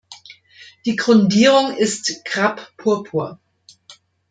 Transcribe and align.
Die 0.87 0.95
Grundierung 0.95 1.77
ist 1.77 2.25
Krapp-Purpur. 2.25 3.39